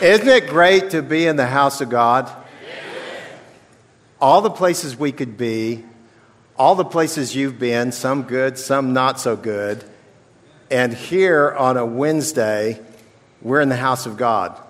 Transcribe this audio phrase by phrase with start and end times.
[0.00, 2.30] Isn't it great to be in the house of God?
[4.20, 5.84] All the places we could be,
[6.58, 9.82] all the places you've been, some good, some not so good.
[10.70, 12.78] And here on a Wednesday,
[13.40, 14.60] we're in the house of God.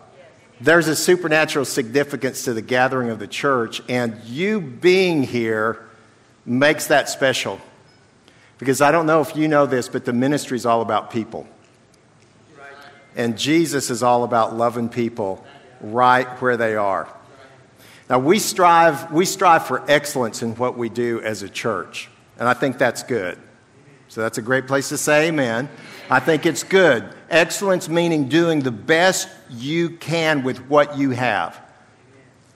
[0.61, 5.85] There's a supernatural significance to the gathering of the church, and you being here
[6.45, 7.61] makes that special.
[8.59, 11.49] Because I don't know if you know this, but the ministry is all about people.
[13.17, 15.45] And Jesus is all about loving people
[15.81, 17.09] right where they are.
[18.09, 22.49] Now, we strive, we strive for excellence in what we do as a church, and
[22.49, 23.37] I think that's good.
[24.09, 25.69] So that's a great place to say amen.
[26.09, 27.13] I think it's good.
[27.29, 31.61] Excellence meaning doing the best you can with what you have.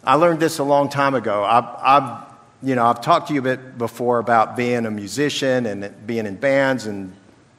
[0.04, 1.42] I learned this a long time ago.
[1.42, 2.24] I've, I've,
[2.62, 6.26] you know, I've talked to you a bit before about being a musician and being
[6.26, 7.12] in bands and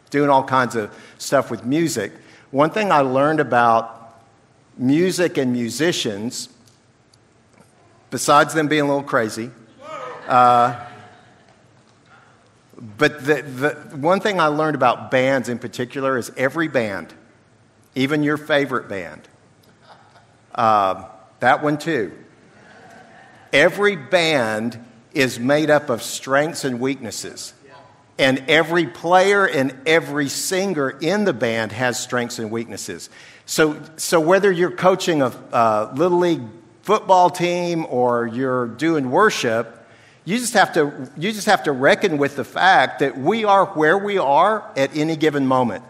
[0.10, 2.14] doing all kinds of stuff with music.
[2.52, 4.22] One thing I learned about
[4.78, 6.50] music and musicians
[8.10, 9.50] besides them being a little crazy.
[10.28, 10.86] Uh,
[12.98, 17.14] but the, the one thing I learned about bands in particular is every band,
[17.96, 19.28] even your favorite band,
[20.54, 21.06] uh,
[21.40, 22.12] that one too,
[23.54, 27.54] every band is made up of strengths and weaknesses.
[28.22, 33.10] And every player and every singer in the band has strengths and weaknesses.
[33.48, 36.44] So, so whether you're coaching a uh, little league
[36.84, 39.76] football team or you're doing worship,
[40.24, 43.66] you just have to, you just have to reckon with the fact that we are
[43.66, 45.84] where we are at any given moment.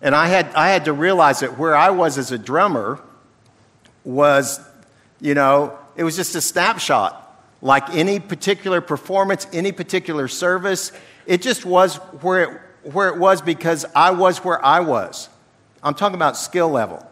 [0.00, 3.00] And I had, I had to realize that where I was as a drummer
[4.02, 4.60] was,
[5.20, 7.21] you know, it was just a snapshot.
[7.62, 10.90] Like any particular performance, any particular service,
[11.26, 12.60] it just was where it,
[12.92, 15.28] where it was because I was where I was.
[15.82, 17.08] I'm talking about skill level.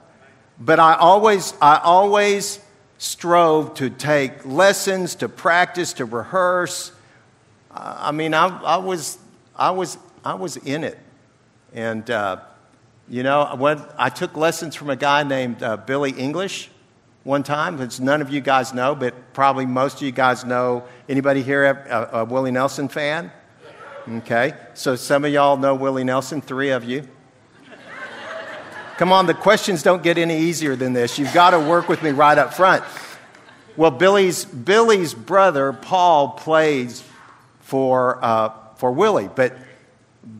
[0.58, 2.58] But I always, I always
[2.98, 6.92] strove to take lessons, to practice, to rehearse.
[7.70, 9.18] I mean, I, I was,
[9.56, 10.98] I, was, I was in it.
[11.72, 12.40] And, uh,
[13.08, 16.70] you know, when I took lessons from a guy named uh, Billy English
[17.24, 20.84] one time, which none of you guys know, but probably most of you guys know.
[21.08, 23.30] Anybody here a, a Willie Nelson fan?
[24.08, 27.06] Okay, so some of y'all know Willie Nelson, three of you.
[28.96, 31.18] Come on, the questions don't get any easier than this.
[31.18, 32.84] You've got to work with me right up front.
[33.76, 37.02] Well, Billy's, Billy's brother, Paul, plays
[37.60, 39.56] for, uh, for Willie, but,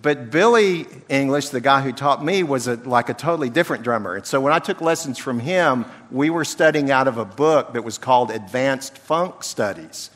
[0.03, 4.15] but Billy English, the guy who taught me, was a, like a totally different drummer.
[4.15, 7.73] And so when I took lessons from him, we were studying out of a book
[7.73, 10.11] that was called Advanced Funk Studies.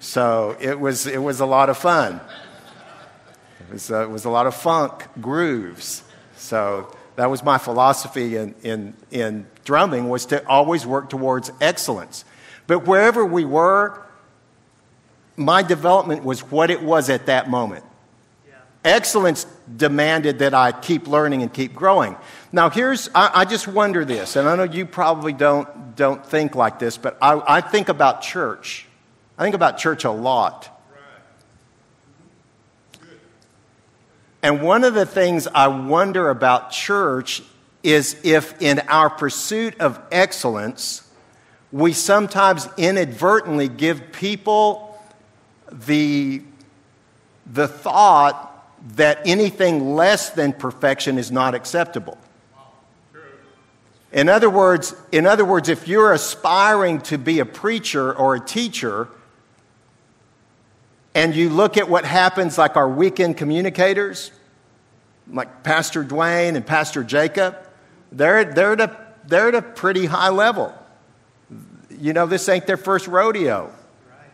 [0.00, 2.20] So it was, it was a lot of fun.
[3.60, 6.02] It was, uh, it was a lot of funk grooves.
[6.36, 12.24] So that was my philosophy in, in, in drumming was to always work towards excellence.
[12.66, 14.02] But wherever we were,
[15.36, 17.84] my development was what it was at that moment.
[18.84, 19.44] Excellence
[19.76, 22.16] demanded that I keep learning and keep growing.
[22.50, 26.54] Now, here's, I, I, just wonder this, and I know you probably don't, don't think
[26.54, 28.86] like this, but I, I think about church.
[29.36, 30.76] I think about church a lot.
[34.42, 37.42] And one of the things I wonder about church
[37.82, 41.06] is if, in our pursuit of excellence,
[41.70, 44.98] we sometimes inadvertently give people
[45.70, 46.42] the,
[47.46, 48.49] the thought
[48.96, 52.18] that anything less than perfection is not acceptable.
[54.12, 58.40] In other words, in other words, if you're aspiring to be a preacher or a
[58.40, 59.08] teacher,
[61.14, 64.32] and you look at what happens, like our weekend communicators,
[65.28, 67.56] like Pastor Dwayne and Pastor Jacob,
[68.10, 68.96] they're, they're, at a,
[69.26, 70.74] they're at a pretty high level.
[71.90, 73.72] You know, this ain't their first rodeo.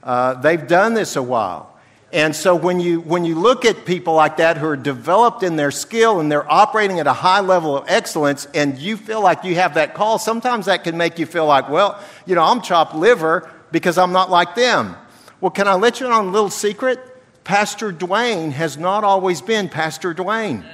[0.03, 1.76] Uh, they've done this a while.
[2.17, 5.57] And so when you, when you look at people like that who are developed in
[5.57, 9.45] their skill and they're operating at a high level of excellence and you feel like
[9.45, 12.63] you have that call, sometimes that can make you feel like, well, you know, I'm
[12.63, 14.97] chopped liver because I'm not like them.
[15.43, 16.99] Well, can I let you in on a little secret?
[17.45, 20.65] Pastor Dwayne has not always been Pastor Dwayne.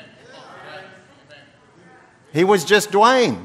[2.33, 3.45] He was just Dwayne.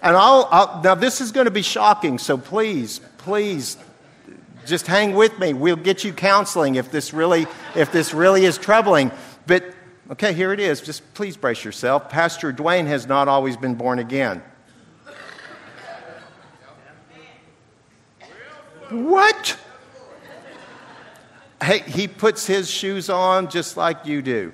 [0.00, 3.76] And I'll, I'll, now this is going to be shocking, so please, please,
[4.68, 5.52] just hang with me.
[5.52, 9.10] We'll get you counseling if this really, if this really is troubling.
[9.46, 9.64] But
[10.10, 10.80] okay, here it is.
[10.80, 12.08] Just please brace yourself.
[12.08, 14.42] Pastor Dwayne has not always been born again.
[18.90, 19.58] What?
[21.62, 24.52] Hey, he puts his shoes on just like you do.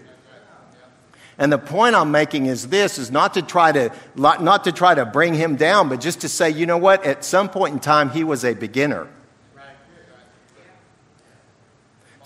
[1.37, 4.94] And the point I'm making is this is not to try to not to try
[4.94, 7.81] to bring him down, but just to say, you know what, at some point in
[7.81, 9.08] time he was a beginner.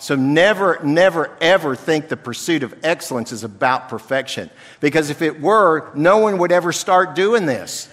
[0.09, 4.49] So never, never, ever think the pursuit of excellence is about perfection.
[4.79, 7.87] Because if it were, no one would ever start doing this.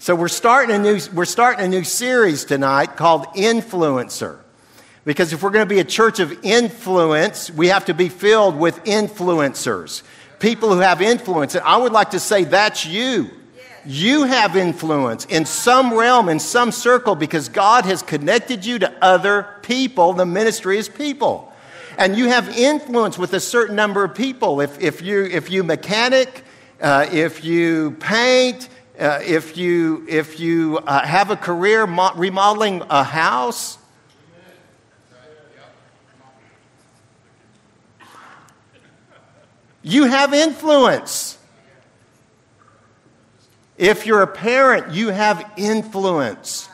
[0.00, 4.40] So we're starting a new, we're starting a new series tonight called Influencer.
[5.04, 8.56] Because if we're going to be a church of influence, we have to be filled
[8.56, 10.02] with influencers,
[10.40, 11.54] people who have influence.
[11.54, 13.30] And I would like to say that's you.
[13.86, 18.92] You have influence in some realm, in some circle, because God has connected you to
[19.02, 20.12] other people.
[20.12, 21.52] The ministry is people.
[21.96, 24.60] And you have influence with a certain number of people.
[24.60, 26.44] If, if, you, if you mechanic,
[26.80, 28.68] uh, if you paint,
[28.98, 33.78] uh, if you, if you uh, have a career mo- remodeling a house,
[39.88, 41.35] You have influence.
[43.78, 46.68] If you're a parent, you have influence.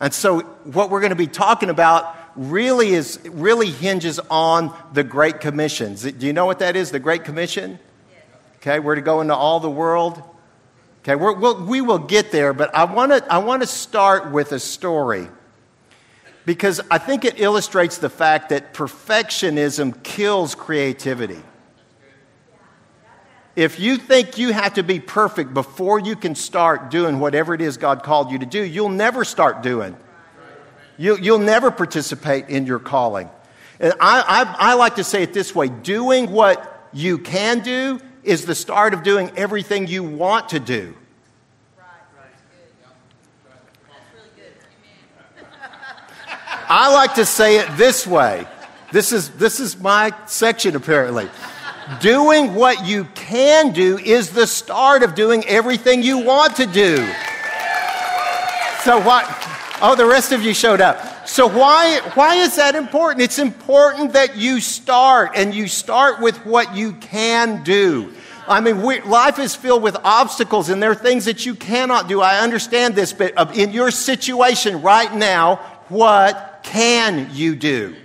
[0.00, 5.04] And so, what we're going to be talking about really is really hinges on the
[5.04, 5.94] Great Commission.
[5.94, 6.90] Do you know what that is?
[6.90, 7.78] The Great Commission.
[8.56, 10.22] Okay, we're to go into all the world.
[11.02, 14.30] Okay, we will we will get there, but I want to I want to start
[14.30, 15.28] with a story
[16.46, 21.42] because I think it illustrates the fact that perfectionism kills creativity.
[23.54, 27.60] If you think you have to be perfect before you can start doing whatever it
[27.60, 29.96] is God called you to do, you'll never start doing.
[30.96, 33.28] You, will never participate in your calling.
[33.78, 34.22] And I,
[34.58, 38.54] I, I like to say it this way doing what you can do is the
[38.54, 40.94] start of doing everything you want to do.
[46.74, 48.46] I like to say it this way.
[48.92, 51.28] This is, this is my section, apparently.
[52.00, 56.96] Doing what you can do is the start of doing everything you want to do.
[58.82, 59.24] So, what?
[59.80, 61.28] Oh, the rest of you showed up.
[61.28, 63.22] So, why, why is that important?
[63.22, 68.12] It's important that you start, and you start with what you can do.
[68.48, 72.08] I mean, we, life is filled with obstacles, and there are things that you cannot
[72.08, 72.20] do.
[72.20, 75.56] I understand this, but in your situation right now,
[75.88, 77.96] what can you do?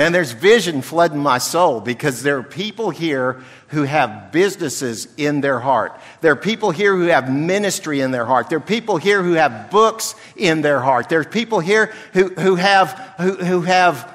[0.00, 5.42] Man, there's vision flooding my soul because there are people here who have businesses in
[5.42, 6.00] their heart.
[6.22, 8.48] There are people here who have ministry in their heart.
[8.48, 11.10] There are people here who have books in their heart.
[11.10, 14.10] There are people here who, who, have, who, who have,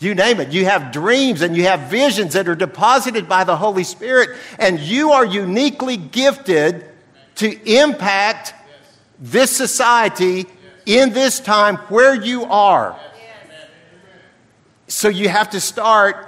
[0.00, 3.56] you name it, you have dreams and you have visions that are deposited by the
[3.56, 6.84] Holy Spirit, and you are uniquely gifted
[7.36, 8.54] to impact
[9.20, 10.46] this society
[10.84, 12.98] in this time where you are.
[14.88, 16.26] So you have to start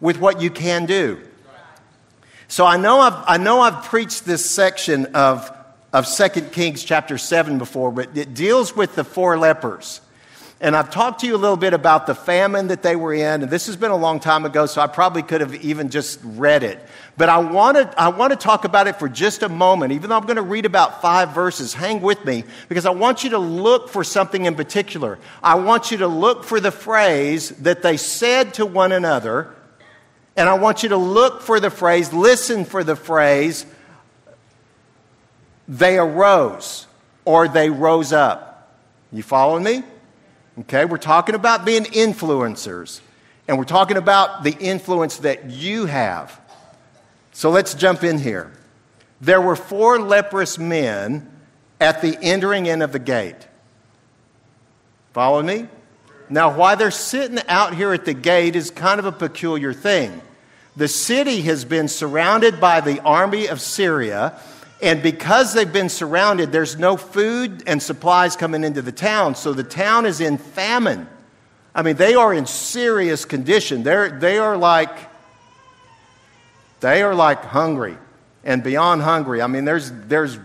[0.00, 1.20] with what you can do.
[2.48, 5.50] So I know I've, I know I've preached this section of,
[5.92, 10.00] of 2 Kings chapter 7 before, but it deals with the four lepers.
[10.62, 13.42] And I've talked to you a little bit about the famine that they were in,
[13.42, 16.20] and this has been a long time ago, so I probably could have even just
[16.22, 16.78] read it.
[17.16, 20.10] But I want to, I want to talk about it for just a moment, even
[20.10, 21.72] though I'm going to read about five verses.
[21.72, 25.18] Hang with me, because I want you to look for something in particular.
[25.42, 29.54] I want you to look for the phrase that they said to one another,
[30.36, 33.64] and I want you to look for the phrase, listen for the phrase,
[35.66, 36.86] they arose
[37.24, 38.78] or they rose up.
[39.10, 39.84] You following me?
[40.60, 43.00] Okay, we're talking about being influencers,
[43.48, 46.38] and we're talking about the influence that you have.
[47.32, 48.52] So let's jump in here.
[49.22, 51.30] There were four leprous men
[51.80, 53.48] at the entering in of the gate.
[55.14, 55.66] Follow me?
[56.28, 60.20] Now, why they're sitting out here at the gate is kind of a peculiar thing.
[60.76, 64.38] The city has been surrounded by the army of Syria,
[64.82, 69.34] and because they've been surrounded, there's no food and supplies coming into the town.
[69.34, 71.06] So the town is in famine.
[71.74, 73.82] I mean, they are in serious condition.
[73.82, 74.96] They're, they are like,
[76.80, 77.96] they are like hungry
[78.42, 79.42] and beyond hungry.
[79.42, 80.38] I mean, there's, there's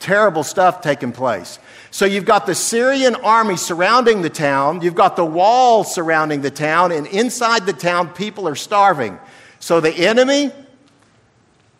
[0.00, 1.58] terrible stuff taking place.
[1.90, 6.50] So you've got the Syrian army surrounding the town, you've got the wall surrounding the
[6.50, 9.18] town, and inside the town, people are starving.
[9.60, 10.50] So the enemy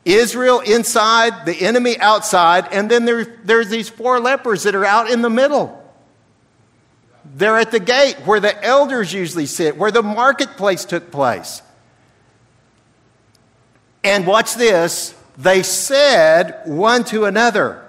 [0.05, 5.11] Israel inside, the enemy outside, and then there, there's these four lepers that are out
[5.11, 5.79] in the middle.
[7.37, 11.63] They're at the gate where the elders usually sit, where the marketplace took place.
[14.03, 17.83] And watch this they said one to another,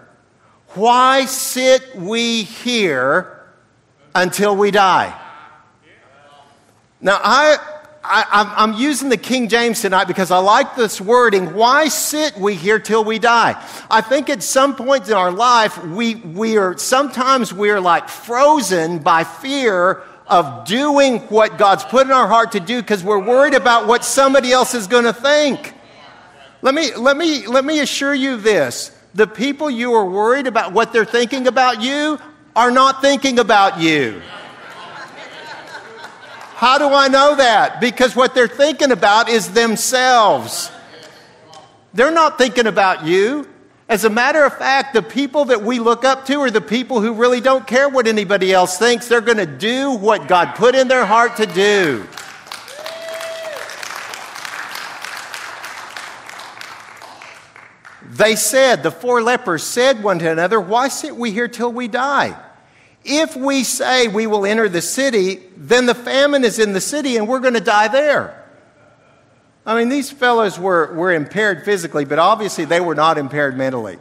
[0.76, 3.44] Why sit we here
[4.16, 5.20] until we die?
[7.02, 7.58] Now, I,
[8.06, 11.54] I, am using the King James tonight because I like this wording.
[11.54, 13.62] Why sit we here till we die?
[13.90, 19.00] I think at some point in our life, we, we are sometimes we're like frozen
[19.00, 23.54] by fear of doing what God's put in our heart to do because we're worried
[23.54, 25.74] about what somebody else is going to think.
[26.62, 30.74] Let me, let, me, let me assure you this the people you are worried about
[30.74, 32.20] what they're thinking about you
[32.56, 34.22] are not thinking about you.
[36.64, 37.82] How do I know that?
[37.82, 40.72] Because what they're thinking about is themselves.
[41.94, 43.50] They're not thinking about you.
[43.90, 47.02] As a matter of fact, the people that we look up to are the people
[47.02, 49.10] who really don't care what anybody else thinks.
[49.10, 52.08] They're going to do what God put in their heart to do.
[58.10, 61.90] They said, the four lepers said one to another, Why sit we here till we
[61.90, 62.42] die?
[63.06, 67.18] If we say we will enter the city, then the famine is in the city
[67.18, 68.40] and we're going to die there.
[69.66, 73.98] I mean, these fellows were, were impaired physically, but obviously they were not impaired mentally.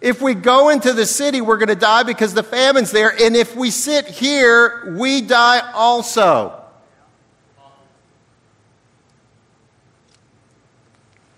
[0.00, 3.10] If we go into the city, we're going to die because the famine's there.
[3.10, 6.62] And if we sit here, we die also.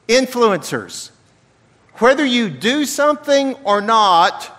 [0.09, 1.11] Influencers.
[1.95, 4.58] Whether you do something or not,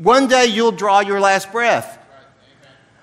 [0.00, 1.98] one day you'll draw your last breath.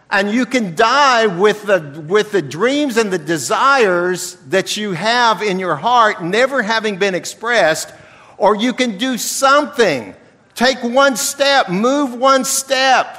[0.10, 5.42] And you can die with the, with the dreams and the desires that you have
[5.42, 7.94] in your heart never having been expressed,
[8.38, 10.16] or you can do something.
[10.56, 13.16] Take one step, move one step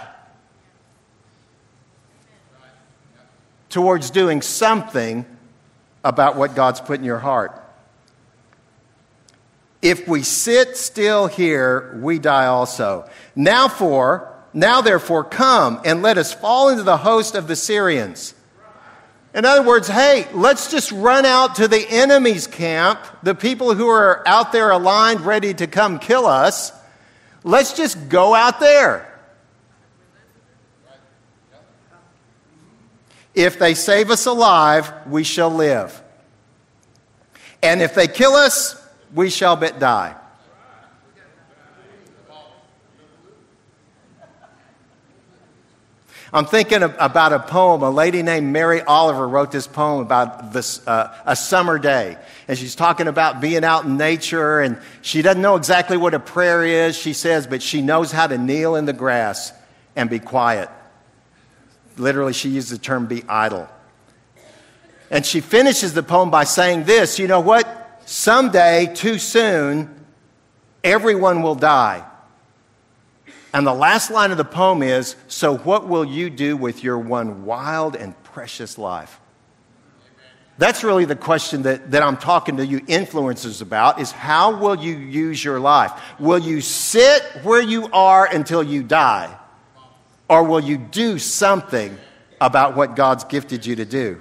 [3.68, 5.24] towards doing something
[6.02, 7.67] about what God's put in your heart.
[9.80, 13.08] If we sit still here, we die also.
[13.36, 18.34] Now for, now therefore come and let us fall into the host of the Syrians.
[19.34, 23.88] In other words, hey, let's just run out to the enemy's camp, the people who
[23.88, 26.72] are out there aligned, ready to come kill us.
[27.44, 29.04] Let's just go out there.
[33.34, 36.02] If they save us alive, we shall live.
[37.62, 38.77] And if they kill us,
[39.14, 40.14] we shall but die.
[46.30, 47.82] I'm thinking about a poem.
[47.82, 52.18] A lady named Mary Oliver wrote this poem about this, uh, a summer day.
[52.46, 56.20] And she's talking about being out in nature, and she doesn't know exactly what a
[56.20, 59.52] prayer is, she says, but she knows how to kneel in the grass
[59.96, 60.68] and be quiet.
[61.96, 63.66] Literally, she uses the term be idle.
[65.10, 67.77] And she finishes the poem by saying this You know what?
[68.08, 70.04] Someday, too soon,
[70.82, 72.04] everyone will die.
[73.52, 76.98] And the last line of the poem is So, what will you do with your
[76.98, 79.20] one wild and precious life?
[80.58, 84.74] That's really the question that, that I'm talking to you influencers about is how will
[84.74, 85.92] you use your life?
[86.18, 89.34] Will you sit where you are until you die?
[90.28, 91.96] Or will you do something
[92.40, 94.20] about what God's gifted you to do?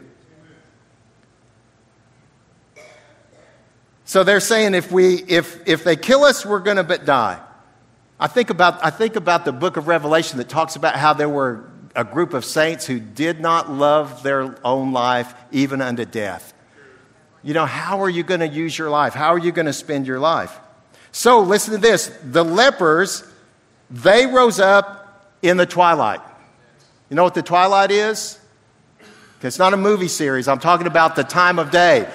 [4.07, 7.41] So they're saying if, we, if, if they kill us, we're going to but die.
[8.17, 11.27] I think, about, I think about the book of Revelation that talks about how there
[11.27, 16.53] were a group of saints who did not love their own life even unto death.
[17.43, 19.13] You know, how are you going to use your life?
[19.13, 20.57] How are you going to spend your life?
[21.11, 23.29] So listen to this the lepers,
[23.89, 26.21] they rose up in the twilight.
[27.09, 28.39] You know what the twilight is?
[29.41, 30.47] It's not a movie series.
[30.47, 32.09] I'm talking about the time of day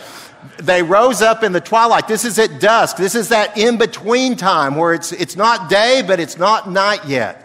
[0.59, 2.09] they rose up in the twilight.
[2.09, 2.97] This is at dusk.
[2.97, 7.05] This is that in between time where it's, it's not day, but it's not night
[7.07, 7.42] yet.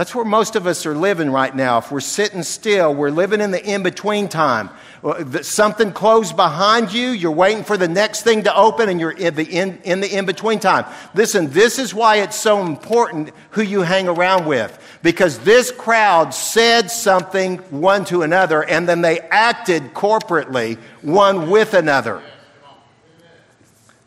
[0.00, 1.76] That's where most of us are living right now.
[1.76, 4.70] If we're sitting still, we're living in the in between time.
[5.42, 9.34] Something closed behind you, you're waiting for the next thing to open, and you're in
[9.34, 10.86] the in, between time.
[11.12, 14.78] Listen, this is why it's so important who you hang around with.
[15.02, 21.74] Because this crowd said something one to another, and then they acted corporately one with
[21.74, 22.22] another.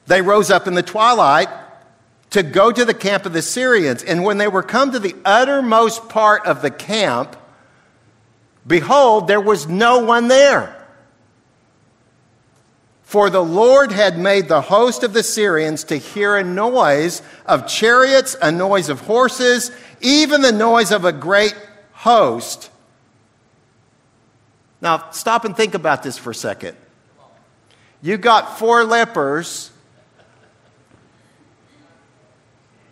[0.07, 1.50] They rose up in the twilight
[2.34, 4.04] to go to the camp of the Syrians.
[4.04, 7.36] And when they were come to the uttermost part of the camp,
[8.66, 10.75] behold, there was no one there.
[13.04, 17.68] For the Lord had made the host of the Syrians to hear a noise of
[17.68, 19.72] chariots, a noise of horses,
[20.02, 21.56] even the noise of a great
[21.92, 22.72] host.
[24.82, 26.75] Now, stop and think about this for a second.
[28.02, 29.70] You got four lepers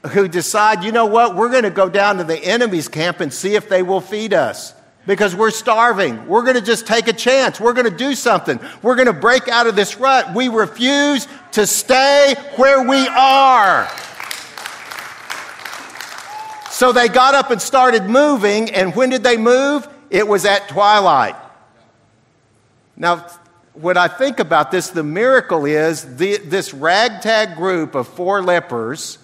[0.10, 3.32] who decide, you know what, we're going to go down to the enemy's camp and
[3.34, 4.74] see if they will feed us
[5.06, 6.28] because we're starving.
[6.28, 7.60] We're going to just take a chance.
[7.60, 8.60] We're going to do something.
[8.82, 10.34] We're going to break out of this rut.
[10.34, 13.88] We refuse to stay where we are.
[16.72, 19.88] So they got up and started moving, and when did they move?
[20.10, 21.36] It was at twilight.
[22.98, 23.28] Now,
[23.74, 29.20] when I think about this, the miracle is the, this ragtag group of four lepers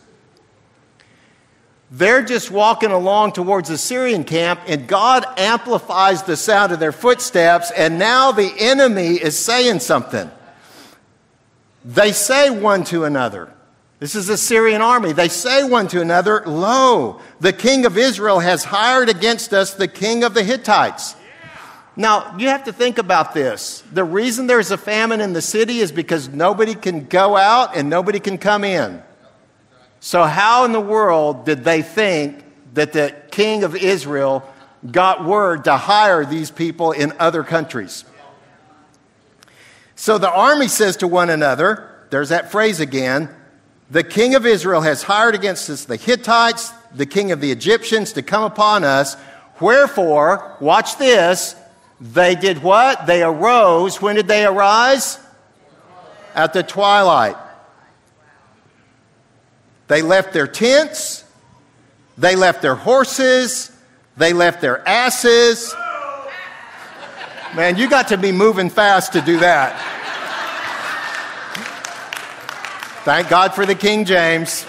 [1.89, 6.91] they're just walking along towards the Syrian camp, and God amplifies the sound of their
[6.91, 10.29] footsteps, and now the enemy is saying something.
[11.86, 13.50] They say one to another,
[14.00, 15.13] This is the Syrian army.
[15.13, 19.88] They say one to another, Lo, the king of Israel has hired against us the
[19.88, 21.15] king of the Hittites.
[21.96, 23.82] Now, you have to think about this.
[23.91, 27.89] The reason there's a famine in the city is because nobody can go out and
[27.89, 29.01] nobody can come in.
[30.00, 34.48] So, how in the world did they think that the king of Israel
[34.92, 38.06] got word to hire these people in other countries?
[40.00, 43.30] So the army says to one another, there's that phrase again,
[43.89, 48.13] the king of Israel has hired against us the Hittites, the king of the Egyptians
[48.13, 49.18] to come upon us.
[49.60, 51.56] Wherefore, watch this,
[52.00, 53.08] they did what?
[53.08, 54.00] They arose.
[54.00, 55.20] When did they arise?
[56.36, 57.36] At the twilight.
[59.88, 61.24] They left their tents,
[62.17, 63.72] they left their horses,
[64.17, 65.74] they left their asses.
[67.56, 69.79] Man, you got to be moving fast to do that.
[73.03, 74.65] Thank God for the King James.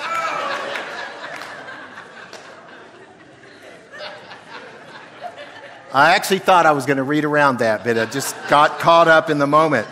[5.93, 9.09] I actually thought I was going to read around that, but I just got caught
[9.09, 9.89] up in the moment.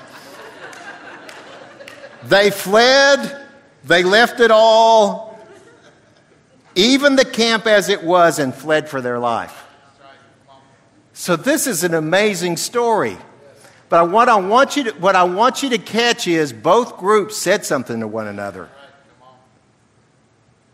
[2.25, 3.46] They fled
[3.87, 5.39] they left it all,
[6.75, 9.65] even the camp as it was, and fled for their life.
[11.13, 13.17] So, this is an amazing story.
[13.89, 17.37] But what I want you to, what I want you to catch is both groups
[17.37, 18.69] said something to one another.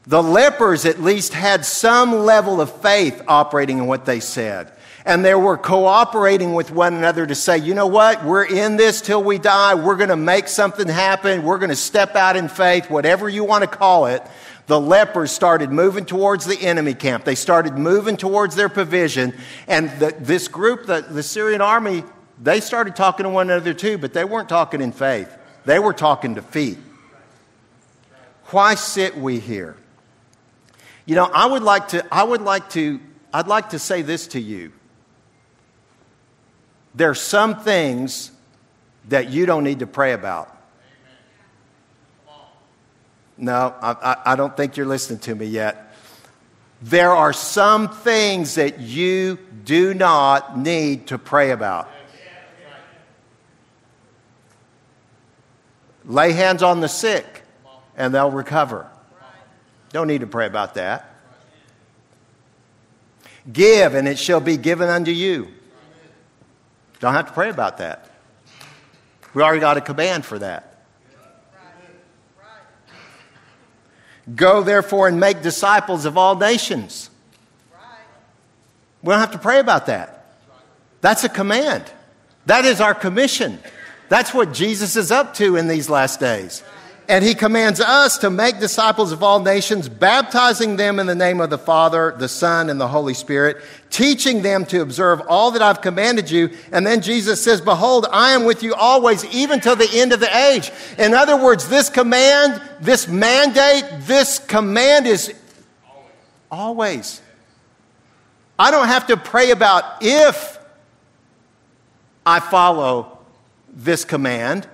[0.07, 4.73] The lepers at least had some level of faith operating in what they said
[5.05, 9.01] and they were cooperating with one another to say, you know what, we're in this
[9.01, 9.75] till we die.
[9.75, 11.43] We're going to make something happen.
[11.43, 14.23] We're going to step out in faith, whatever you want to call it.
[14.69, 17.25] The lepers started moving towards the enemy camp.
[17.25, 19.35] They started moving towards their provision.
[19.67, 22.05] And the, this group, the, the Syrian army,
[22.41, 25.37] they started talking to one another too, but they weren't talking in faith.
[25.65, 26.79] They were talking defeat.
[28.47, 29.77] Why sit we here?
[31.13, 32.99] You know, I would like to, I would like to,
[33.35, 34.73] I'd like to say this to you.
[36.95, 38.31] There are some things
[39.11, 40.57] that you don't need to pray about.
[43.37, 45.95] No, I, I, don't think you're listening to me yet.
[46.81, 51.91] There are some things that you do not need to pray about.
[56.07, 57.43] Lay hands on the sick
[57.99, 58.89] and they'll recover.
[59.93, 61.09] Don't need to pray about that.
[63.51, 65.49] Give and it shall be given unto you.
[67.01, 68.09] Don't have to pray about that.
[69.35, 70.69] We already got a command for that.
[74.37, 77.11] Go therefore and make disciples of all nations.
[79.03, 80.27] We don't have to pray about that.
[81.01, 81.91] That's a command.
[82.47, 83.59] That is our commission.
[84.09, 86.63] That's what Jesus is up to in these last days.
[87.13, 91.43] And he commands us to make disciples of all nations, baptizing them in the name
[91.43, 93.59] of the Father, the Son, and the Holy Spirit,
[93.91, 96.57] teaching them to observe all that I've commanded you.
[96.73, 100.21] And then Jesus says, Behold, I am with you always, even till the end of
[100.21, 100.73] the age.
[100.97, 105.35] In other words, this command, this mandate, this command is
[106.51, 107.21] always.
[108.59, 110.59] I don't have to pray about if
[112.25, 113.19] I follow
[113.69, 114.67] this command.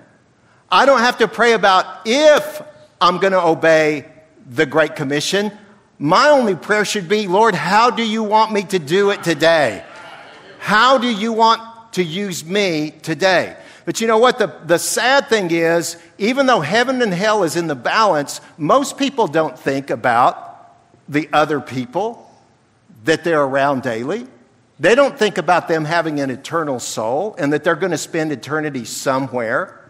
[0.71, 2.61] I don't have to pray about if
[3.01, 4.05] I'm going to obey
[4.47, 5.51] the Great Commission.
[5.97, 9.83] My only prayer should be, Lord, how do you want me to do it today?
[10.59, 13.55] How do you want to use me today?
[13.85, 14.37] But you know what?
[14.37, 18.97] The, the sad thing is, even though heaven and hell is in the balance, most
[18.97, 20.75] people don't think about
[21.07, 22.31] the other people
[23.05, 24.27] that they're around daily.
[24.79, 28.31] They don't think about them having an eternal soul and that they're going to spend
[28.31, 29.88] eternity somewhere.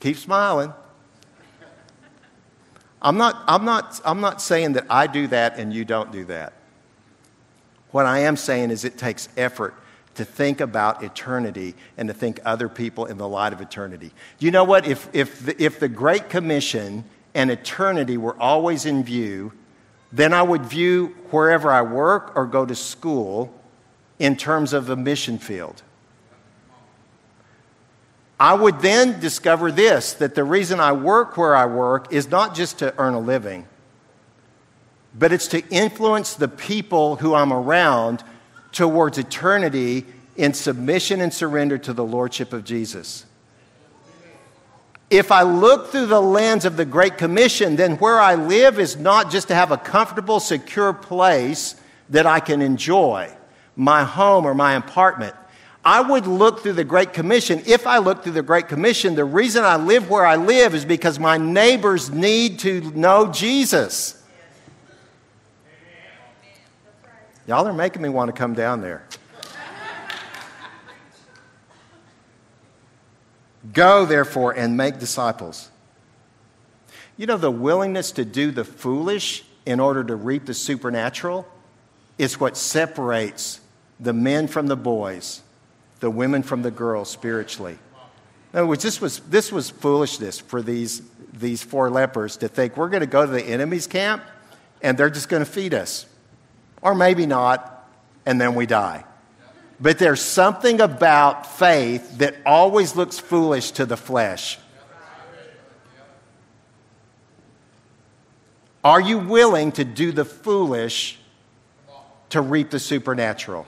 [0.00, 0.72] Keep smiling.
[3.00, 6.24] I'm not, I'm, not, I'm not saying that I do that and you don't do
[6.26, 6.52] that.
[7.90, 9.74] What I am saying is it takes effort
[10.16, 14.12] to think about eternity and to think other people in the light of eternity.
[14.38, 14.86] You know what?
[14.86, 17.04] If, if, the, if the Great Commission
[17.34, 19.52] and eternity were always in view,
[20.10, 23.52] then I would view wherever I work or go to school
[24.18, 25.82] in terms of a mission field.
[28.38, 32.54] I would then discover this that the reason I work where I work is not
[32.54, 33.66] just to earn a living,
[35.18, 38.22] but it's to influence the people who I'm around
[38.72, 40.04] towards eternity
[40.36, 43.24] in submission and surrender to the Lordship of Jesus.
[45.08, 48.96] If I look through the lens of the Great Commission, then where I live is
[48.96, 51.76] not just to have a comfortable, secure place
[52.10, 53.30] that I can enjoy,
[53.76, 55.34] my home or my apartment.
[55.86, 57.62] I would look through the Great Commission.
[57.64, 60.84] If I look through the Great Commission, the reason I live where I live is
[60.84, 64.20] because my neighbors need to know Jesus.
[67.46, 69.06] Y'all are making me want to come down there.
[73.72, 75.70] Go, therefore, and make disciples.
[77.16, 81.46] You know, the willingness to do the foolish in order to reap the supernatural
[82.18, 83.60] is what separates
[84.00, 85.42] the men from the boys,
[86.00, 87.78] the women from the girls spiritually.
[88.52, 92.76] In other words, this was, this was foolishness for these, these four lepers to think
[92.76, 94.22] we're going to go to the enemy's camp
[94.82, 96.06] and they're just going to feed us.
[96.82, 97.88] Or maybe not,
[98.24, 99.04] and then we die.
[99.80, 104.58] But there's something about faith that always looks foolish to the flesh.
[108.82, 111.18] Are you willing to do the foolish
[112.30, 113.66] to reap the supernatural?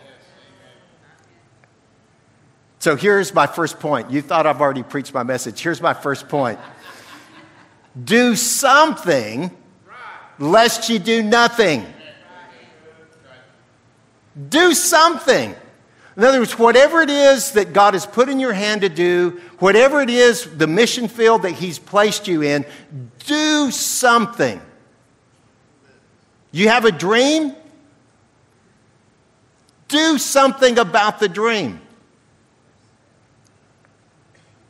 [2.81, 4.11] So here's my first point.
[4.11, 5.61] You thought I've already preached my message.
[5.61, 6.59] Here's my first point
[8.05, 9.51] do something
[10.39, 11.85] lest you do nothing.
[14.49, 15.55] Do something.
[16.17, 19.41] In other words, whatever it is that God has put in your hand to do,
[19.59, 22.65] whatever it is, the mission field that He's placed you in,
[23.27, 24.61] do something.
[26.51, 27.55] You have a dream?
[29.89, 31.81] Do something about the dream.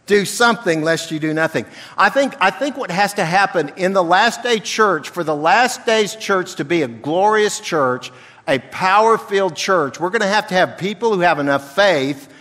[0.08, 1.66] Do something lest you do nothing.
[1.96, 5.36] I think, I think what has to happen in the last day church, for the
[5.36, 8.10] last days church to be a glorious church,
[8.48, 12.32] a power filled church, we're going to have to have people who have enough faith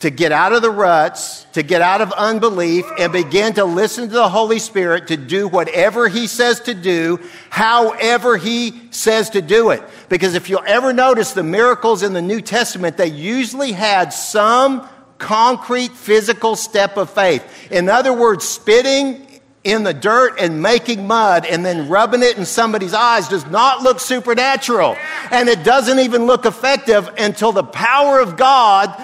[0.00, 4.06] to get out of the ruts, to get out of unbelief, and begin to listen
[4.08, 7.18] to the Holy Spirit to do whatever He says to do,
[7.48, 9.82] however He says to do it.
[10.10, 14.86] Because if you'll ever notice the miracles in the New Testament, they usually had some
[15.18, 17.44] concrete physical step of faith.
[17.70, 19.28] In other words, spitting
[19.64, 23.82] in the dirt and making mud and then rubbing it in somebody's eyes does not
[23.82, 24.96] look supernatural.
[25.30, 28.94] And it doesn't even look effective until the power of God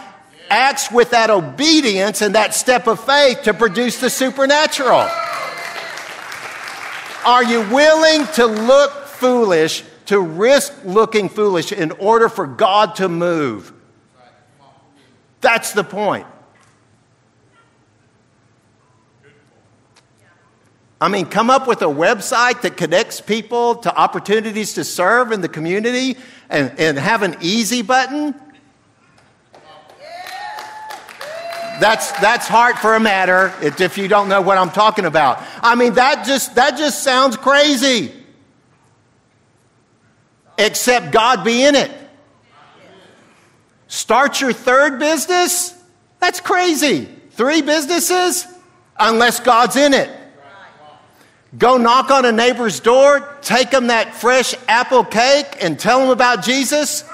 [0.48, 5.07] acts with that obedience and that step of faith to produce the supernatural.
[7.27, 13.09] Are you willing to look foolish, to risk looking foolish in order for God to
[13.09, 13.73] move?
[15.44, 16.26] That's the point.
[20.98, 25.42] I mean, come up with a website that connects people to opportunities to serve in
[25.42, 26.16] the community
[26.48, 28.35] and, and have an easy button.
[31.78, 35.42] That's, that's heart for a matter if you don't know what I'm talking about.
[35.62, 38.14] I mean, that just, that just sounds crazy.
[40.57, 41.90] Except God be in it.
[43.94, 45.72] Start your third business?
[46.18, 47.04] That's crazy.
[47.30, 48.44] Three businesses?
[48.98, 50.11] Unless God's in it.
[51.57, 56.11] Go knock on a neighbor's door, take them that fresh apple cake, and tell them
[56.11, 57.04] about Jesus?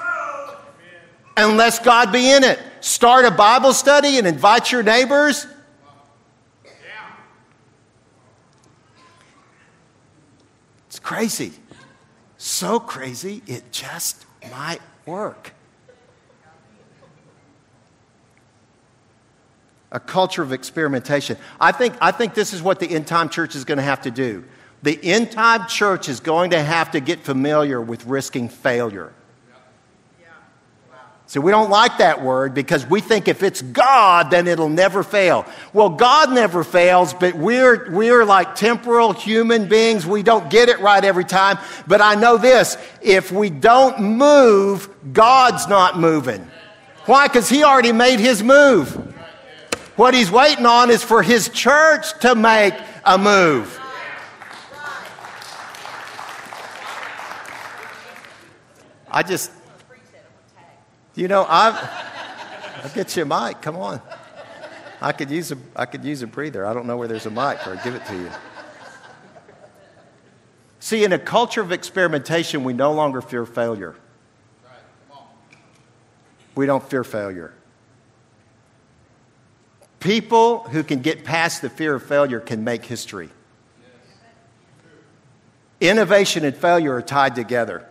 [1.37, 2.57] Unless God be in it.
[2.79, 5.45] Start a Bible study and invite your neighbors?
[10.87, 11.51] It's crazy.
[12.39, 15.53] So crazy, it just might work.
[19.91, 21.37] A culture of experimentation.
[21.59, 24.01] I think, I think this is what the end time church is going to have
[24.01, 24.43] to do.
[24.83, 29.13] The end time church is going to have to get familiar with risking failure.
[31.27, 35.01] So we don't like that word because we think if it's God, then it'll never
[35.01, 35.45] fail.
[35.71, 40.05] Well, God never fails, but we're, we're like temporal human beings.
[40.05, 41.57] We don't get it right every time.
[41.87, 46.45] But I know this if we don't move, God's not moving.
[47.05, 47.27] Why?
[47.27, 49.10] Because He already made His move.
[50.01, 52.73] What he's waiting on is for his church to make
[53.05, 53.79] a move.
[59.11, 59.51] I just,
[61.13, 61.75] you know, I've,
[62.83, 63.61] I'll get you a mic.
[63.61, 64.01] Come on.
[64.99, 66.65] I could use a, I could use a breather.
[66.65, 68.31] I don't know where there's a mic, or I'll give it to you.
[70.79, 73.95] See, in a culture of experimentation, we no longer fear failure.
[76.55, 77.53] We don't fear failure.
[80.01, 83.29] People who can get past the fear of failure can make history.
[85.79, 87.87] Innovation and failure are tied together.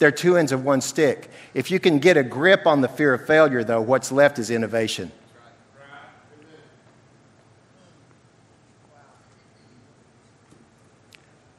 [0.00, 1.30] They're two ends of one stick.
[1.54, 4.50] If you can get a grip on the fear of failure, though, what's left is
[4.50, 5.12] innovation.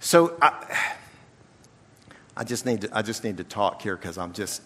[0.01, 0.95] So I,
[2.35, 4.61] I just need to, I just need to talk here because I'm just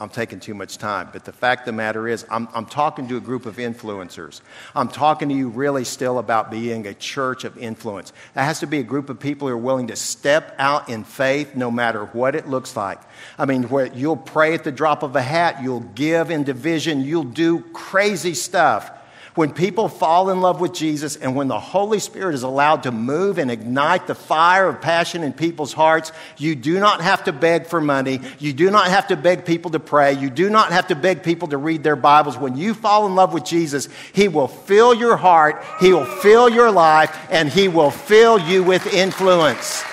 [0.00, 1.10] I'm taking too much time.
[1.12, 4.40] But the fact of the matter is, I'm, I'm talking to a group of influencers.
[4.74, 8.14] I'm talking to you really still about being a church of influence.
[8.32, 11.04] That has to be a group of people who are willing to step out in
[11.04, 12.98] faith no matter what it looks like.
[13.38, 17.24] I mean, you'll pray at the drop of a hat, you'll give in division, you'll
[17.24, 18.90] do crazy stuff
[19.34, 22.90] when people fall in love with Jesus and when the Holy Spirit is allowed to
[22.90, 27.32] move and ignite the fire of passion in people's hearts, you do not have to
[27.32, 28.20] beg for money.
[28.40, 30.14] You do not have to beg people to pray.
[30.14, 32.36] You do not have to beg people to read their Bibles.
[32.36, 36.48] When you fall in love with Jesus, He will fill your heart, He will fill
[36.48, 39.84] your life, and He will fill you with influence.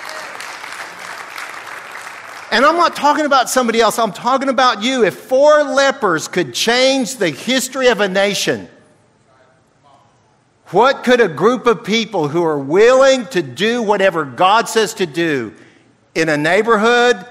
[2.50, 5.04] And I'm not talking about somebody else, I'm talking about you.
[5.04, 8.68] If four lepers could change the history of a nation,
[10.70, 15.06] what could a group of people who are willing to do whatever God says to
[15.06, 15.54] do
[16.14, 17.24] in a neighborhood,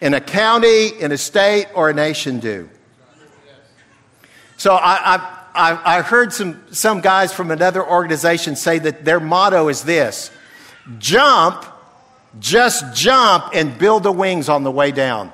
[0.00, 2.68] in a county, in a state, or a nation do?
[4.56, 5.16] So I,
[5.54, 10.30] I, I heard some, some guys from another organization say that their motto is this
[10.98, 11.64] jump,
[12.38, 15.32] just jump and build the wings on the way down.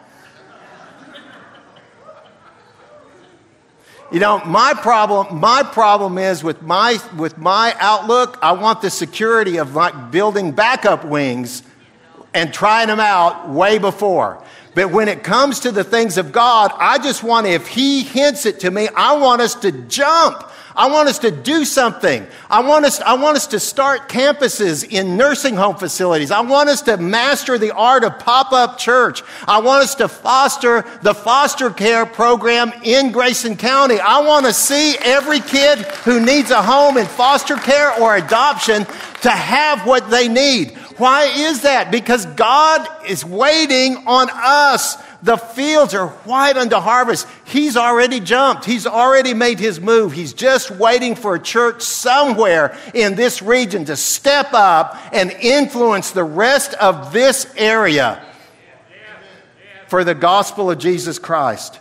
[4.13, 8.91] You know, my problem, my problem is with my, with my outlook, I want the
[8.91, 11.63] security of like building backup wings
[12.35, 14.43] and trying them out way before.
[14.75, 18.47] But when it comes to the things of God, I just want, if He hints
[18.47, 20.51] it to me, I want us to jump.
[20.81, 22.27] I want us to do something.
[22.49, 26.31] I want us, I want us to start campuses in nursing home facilities.
[26.31, 29.23] I want us to master the art of pop up church.
[29.47, 34.01] I want us to foster the foster care program in Grayson County.
[34.01, 38.87] I want to see every kid who needs a home in foster care or adoption
[39.21, 40.79] to have what they need.
[40.97, 41.91] Why is that?
[41.91, 47.27] Because God is waiting on us the fields are white unto harvest.
[47.45, 48.65] He's already jumped.
[48.65, 50.13] He's already made his move.
[50.13, 56.13] He's just waiting for a church somewhere in this region to step up and influence
[56.13, 58.25] the rest of this area
[59.89, 61.79] for the gospel of Jesus Christ.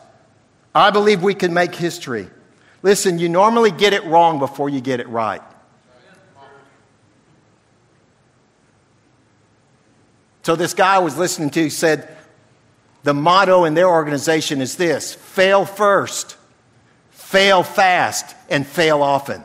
[0.76, 2.28] I believe we can make history.
[2.82, 5.42] Listen, you normally get it wrong before you get it right.
[10.44, 12.16] So, this guy I was listening to said,
[13.04, 16.36] the motto in their organization is this fail first,
[17.12, 19.44] fail fast, and fail often.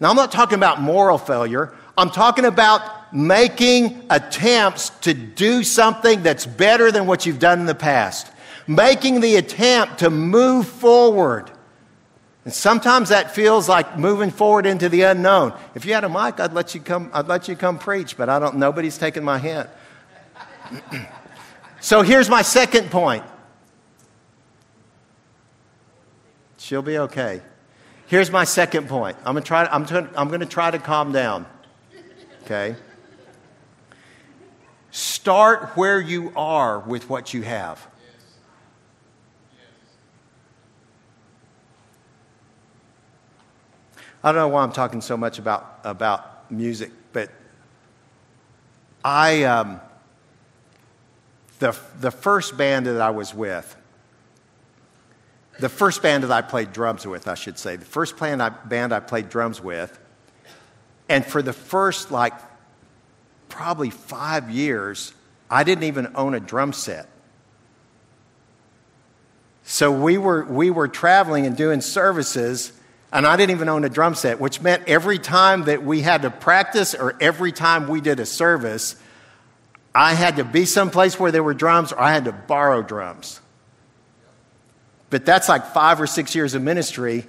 [0.00, 1.74] Now, I'm not talking about moral failure.
[1.96, 7.66] I'm talking about making attempts to do something that's better than what you've done in
[7.66, 8.30] the past.
[8.66, 11.50] Making the attempt to move forward.
[12.44, 15.52] And sometimes that feels like moving forward into the unknown.
[15.74, 18.28] If you had a mic, I'd let you come, I'd let you come preach, but
[18.28, 19.68] I don't, nobody's taking my hint.
[21.80, 23.24] So here's my second point.
[26.56, 27.40] She'll be okay.
[28.06, 29.16] Here's my second point.
[29.18, 31.46] I'm going to try, I'm, to, I'm going to try to calm down.
[32.44, 32.74] Okay?
[34.90, 37.86] Start where you are with what you have.
[44.24, 47.30] I don't know why I'm talking so much about, about music, but
[49.04, 49.44] I.
[49.44, 49.80] Um,
[51.58, 53.76] the, the first band that I was with,
[55.58, 58.50] the first band that I played drums with, I should say, the first band I,
[58.50, 59.98] band I played drums with,
[61.08, 62.34] and for the first like
[63.48, 65.12] probably five years,
[65.50, 67.08] I didn't even own a drum set.
[69.64, 72.72] So we were, we were traveling and doing services,
[73.12, 76.22] and I didn't even own a drum set, which meant every time that we had
[76.22, 78.96] to practice or every time we did a service,
[79.98, 83.40] I had to be someplace where there were drums or I had to borrow drums.
[85.10, 87.26] But that's like five or six years of ministry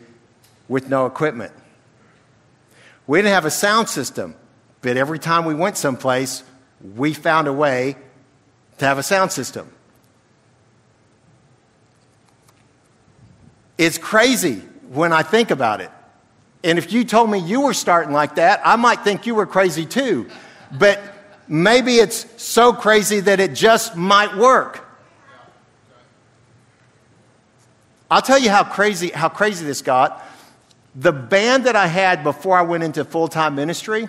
[0.67, 1.51] with no equipment.
[3.07, 4.35] We didn't have a sound system,
[4.81, 6.43] but every time we went someplace,
[6.95, 7.97] we found a way
[8.77, 9.67] to have a sound system.
[13.79, 15.89] It's crazy when I think about it.
[16.63, 19.47] And if you told me you were starting like that, I might think you were
[19.47, 20.29] crazy too.
[20.71, 21.01] But
[21.49, 24.85] maybe it's so crazy that it just might work.
[28.09, 30.23] I'll tell you how crazy, how crazy this got.
[30.95, 34.07] The band that I had before I went into full time ministry,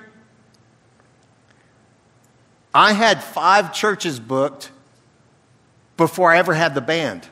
[2.75, 4.71] I had five churches booked
[5.97, 7.29] before I ever had the band.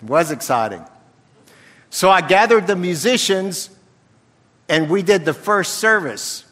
[0.00, 0.84] It was exciting.
[1.90, 3.70] So I gathered the musicians
[4.68, 6.44] and we did the first service.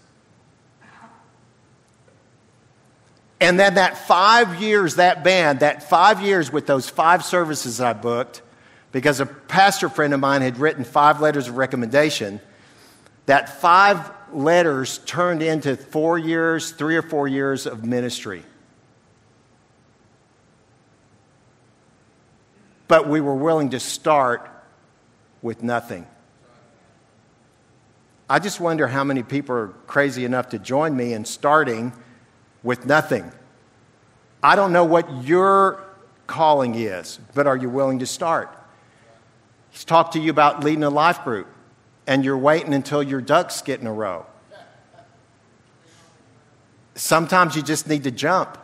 [3.41, 7.93] And then that five years, that band, that five years with those five services I
[7.93, 8.41] booked,
[8.93, 12.41] because a pastor friend of mine had written five letters of recommendation,
[13.27, 18.43] that five letters turned into four years, three or four years of ministry.
[22.89, 24.49] But we were willing to start
[25.43, 26.07] with nothing.
[28.29, 31.93] I just wonder how many people are crazy enough to join me in starting
[32.62, 33.31] with nothing.
[34.43, 35.85] I don't know what your
[36.27, 38.51] calling is, but are you willing to start?
[39.71, 41.47] He's talked to you about leading a life group,
[42.07, 44.27] and you're waiting until your ducks get in a row.
[46.97, 48.59] Sometimes you just need to jump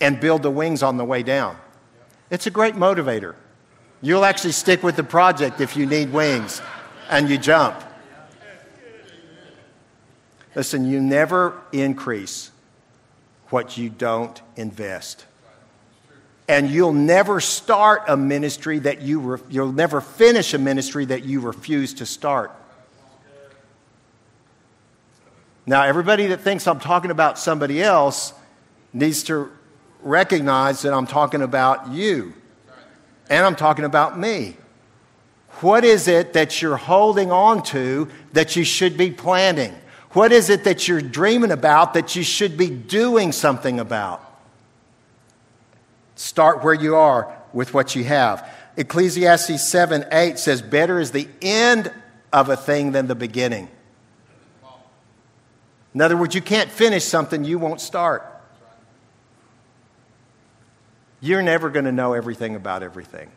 [0.00, 1.56] and build the wings on the way down.
[2.30, 3.34] It's a great motivator.
[4.02, 6.60] You'll actually stick with the project if you need wings
[7.08, 7.82] and you jump.
[10.56, 12.50] Listen, you never increase
[13.50, 15.26] what you don't invest.
[16.48, 21.24] And you'll never start a ministry that you, re- you'll never finish a ministry that
[21.24, 22.52] you refuse to start.
[25.66, 28.32] Now, everybody that thinks I'm talking about somebody else
[28.94, 29.50] needs to
[30.00, 32.32] recognize that I'm talking about you
[33.28, 34.56] and I'm talking about me.
[35.60, 39.74] What is it that you're holding on to that you should be planting?
[40.16, 44.24] What is it that you're dreaming about that you should be doing something about?
[46.14, 48.50] Start where you are with what you have.
[48.78, 51.92] Ecclesiastes 7 8 says, Better is the end
[52.32, 53.68] of a thing than the beginning.
[55.92, 58.24] In other words, you can't finish something you won't start.
[61.20, 63.30] You're never going to know everything about everything.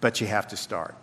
[0.00, 0.94] But you have to start.